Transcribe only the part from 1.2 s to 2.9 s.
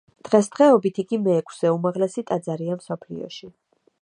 მეექვსე უმაღლესი ტაძარია